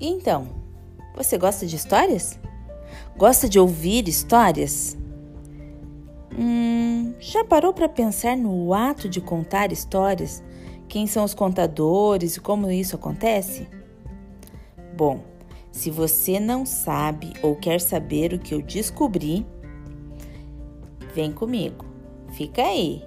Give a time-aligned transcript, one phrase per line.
[0.00, 0.48] E então,
[1.14, 2.38] você gosta de histórias?
[3.16, 4.96] Gosta de ouvir histórias?
[6.36, 10.42] Hum, já parou para pensar no ato de contar histórias?
[10.88, 13.68] Quem são os contadores e como isso acontece?
[14.96, 15.20] Bom,
[15.70, 19.46] se você não sabe ou quer saber o que eu descobri,
[21.14, 21.84] vem comigo.
[22.32, 23.04] Fica aí,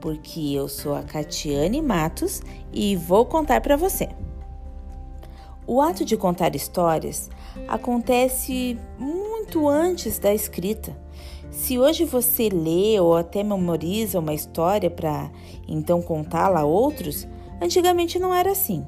[0.00, 2.40] porque eu sou a Catiane Matos
[2.72, 4.08] e vou contar para você.
[5.66, 7.30] O ato de contar histórias
[7.68, 10.96] acontece muito antes da escrita.
[11.50, 15.30] Se hoje você lê ou até memoriza uma história para
[15.68, 17.28] então contá-la a outros,
[17.60, 18.84] antigamente não era assim.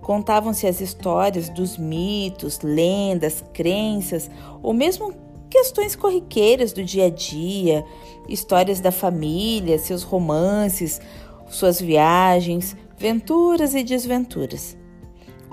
[0.00, 4.30] Contavam-se as histórias dos mitos, lendas, crenças
[4.62, 5.12] ou mesmo
[5.50, 7.84] questões corriqueiras do dia a dia,
[8.28, 11.00] histórias da família, seus romances,
[11.48, 14.76] suas viagens, venturas e desventuras.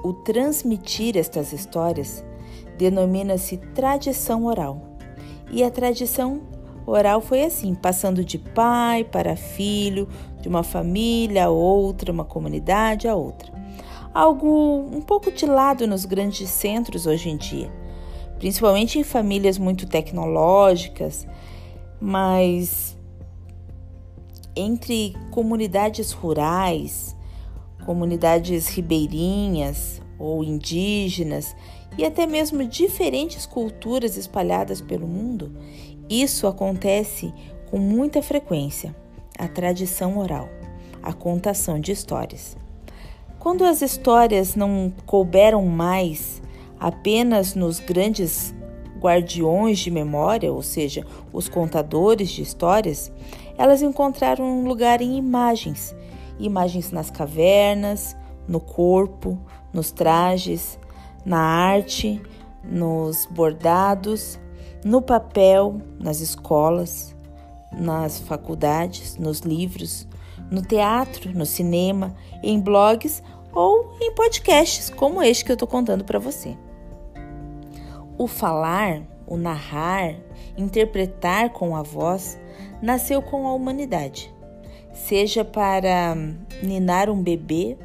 [0.03, 2.23] O transmitir estas histórias
[2.77, 4.97] denomina-se tradição oral.
[5.51, 6.41] E a tradição
[6.85, 10.07] oral foi assim, passando de pai para filho,
[10.41, 13.51] de uma família a outra, uma comunidade a outra.
[14.13, 17.71] Algo um pouco de lado nos grandes centros hoje em dia,
[18.39, 21.27] principalmente em famílias muito tecnológicas,
[21.99, 22.97] mas
[24.55, 27.15] entre comunidades rurais,
[27.85, 31.55] comunidades ribeirinhas ou indígenas
[31.97, 35.51] e até mesmo diferentes culturas espalhadas pelo mundo,
[36.09, 37.33] isso acontece
[37.69, 38.95] com muita frequência,
[39.37, 40.49] a tradição oral,
[41.01, 42.57] a contação de histórias.
[43.39, 46.41] Quando as histórias não couberam mais
[46.79, 48.53] apenas nos grandes
[48.99, 53.11] guardiões de memória, ou seja, os contadores de histórias,
[53.57, 55.95] elas encontraram um lugar em imagens
[56.45, 58.15] imagens nas cavernas,
[58.47, 59.39] no corpo,
[59.73, 60.79] nos trajes,
[61.25, 62.21] na arte,
[62.63, 64.39] nos bordados,
[64.83, 67.15] no papel, nas escolas,
[67.71, 70.07] nas faculdades, nos livros,
[70.49, 73.23] no teatro, no cinema, em blogs
[73.53, 76.57] ou em podcasts como este que eu estou contando para você.
[78.17, 80.15] O falar, o narrar,
[80.57, 82.39] interpretar com a voz
[82.81, 84.33] nasceu com a humanidade
[85.05, 86.15] seja para
[86.61, 87.77] ninar um bebê,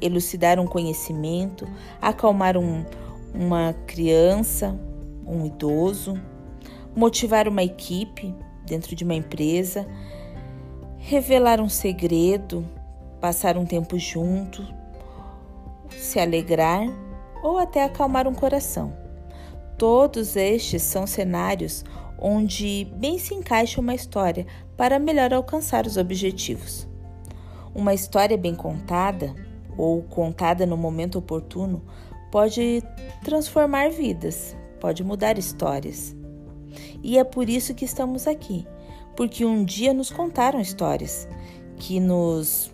[0.00, 1.66] elucidar um conhecimento,
[2.00, 2.84] acalmar um,
[3.32, 4.78] uma criança,
[5.26, 6.20] um idoso,
[6.94, 8.34] motivar uma equipe
[8.66, 9.86] dentro de uma empresa,
[10.98, 12.66] revelar um segredo,
[13.20, 14.66] passar um tempo junto,
[15.90, 16.86] se alegrar
[17.42, 18.92] ou até acalmar um coração.
[19.78, 21.84] Todos estes são cenários
[22.18, 24.46] onde bem se encaixa uma história
[24.76, 26.86] para melhor alcançar os objetivos.
[27.74, 29.34] Uma história bem contada
[29.76, 31.82] ou contada no momento oportuno
[32.30, 32.82] pode
[33.22, 36.14] transformar vidas, pode mudar histórias.
[37.02, 38.66] E é por isso que estamos aqui,
[39.14, 41.28] porque um dia nos contaram histórias
[41.76, 42.72] que nos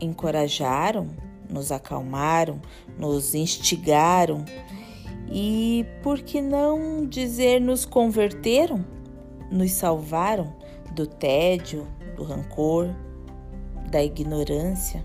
[0.00, 1.08] encorajaram,
[1.48, 2.60] nos acalmaram,
[2.98, 4.44] nos instigaram
[5.30, 8.84] e por que não dizer nos converteram,
[9.50, 10.54] nos salvaram
[10.94, 12.88] do tédio, do rancor,
[13.90, 15.04] da ignorância?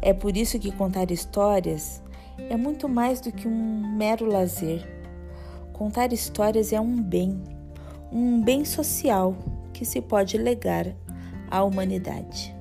[0.00, 2.02] É por isso que contar histórias
[2.48, 4.86] é muito mais do que um mero lazer.
[5.72, 7.42] Contar histórias é um bem,
[8.12, 9.36] um bem social
[9.72, 10.86] que se pode legar
[11.50, 12.57] à humanidade.